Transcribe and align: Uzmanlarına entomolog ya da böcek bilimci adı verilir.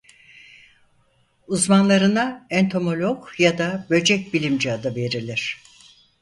Uzmanlarına 1.47 2.47
entomolog 2.49 3.27
ya 3.37 3.57
da 3.57 3.87
böcek 3.89 4.33
bilimci 4.33 4.71
adı 4.71 4.95
verilir. 4.95 5.57